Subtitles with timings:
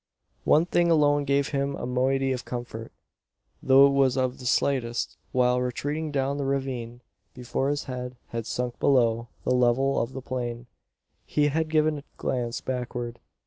[0.45, 2.91] One thing alone gave him a moiety of comfort;
[3.61, 5.15] though it was of the slightest.
[5.31, 7.01] While retreating down the ravine,
[7.35, 10.65] before his head had sunk below the level of the plain,
[11.23, 13.19] he had given a glance backward.